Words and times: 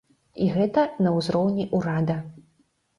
І 0.45 0.47
гэта 0.55 0.87
на 1.07 1.13
ўзроўні 1.19 1.71
ўрада. 1.77 2.21